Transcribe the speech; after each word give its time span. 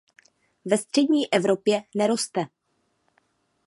Ve 0.65 0.77
střední 0.77 1.33
Evropě 1.33 1.83
neroste. 1.95 2.41